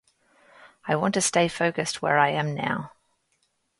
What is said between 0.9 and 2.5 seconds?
want to stay focused where I